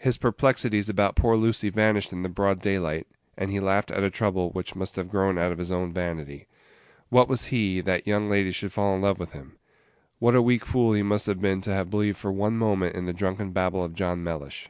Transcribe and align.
His 0.00 0.18
perplexities 0.18 0.88
about 0.88 1.14
poor 1.14 1.36
Lucy 1.36 1.68
vanished 1.70 2.12
in 2.12 2.24
the 2.24 2.28
broad 2.28 2.60
daylight, 2.60 3.06
and 3.38 3.52
he 3.52 3.60
laughed 3.60 3.92
at 3.92 4.02
a 4.02 4.10
trouble 4.10 4.50
which 4.50 4.74
must 4.74 4.96
have 4.96 5.08
grown 5.12 5.38
out 5.38 5.52
of 5.52 5.58
his 5.58 5.70
own 5.70 5.92
vanity. 5.92 6.48
What 7.08 7.28
was 7.28 7.44
he, 7.54 7.80
that 7.82 8.04
young 8.04 8.28
ladies 8.28 8.56
should 8.56 8.72
fall 8.72 8.96
in 8.96 9.02
love 9.02 9.20
with 9.20 9.30
him? 9.30 9.58
What 10.18 10.34
a 10.34 10.42
weak 10.42 10.66
fool 10.66 10.92
he 10.94 11.04
must 11.04 11.26
have 11.28 11.40
been 11.40 11.60
to 11.60 11.72
have 11.72 11.88
believed 11.88 12.16
for 12.16 12.32
one 12.32 12.56
moment 12.56 12.96
in 12.96 13.06
the 13.06 13.12
drunken 13.12 13.52
babble 13.52 13.84
of 13.84 13.94
John 13.94 14.24
Mellish! 14.24 14.68